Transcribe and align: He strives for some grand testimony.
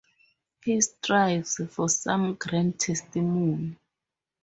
He 0.63 0.81
strives 0.81 1.61
for 1.69 1.87
some 1.87 2.33
grand 2.33 2.79
testimony. 2.79 3.77